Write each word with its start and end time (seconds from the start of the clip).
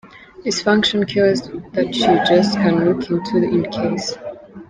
dysfunction 0.43 1.05
cures 1.07 1.41
that 1.73 1.93
you 1.95 2.25
just 2.25 2.55
can 2.57 2.85
look 2.85 3.07
into 3.11 3.37
in 3.37 3.69
case. 3.71 4.15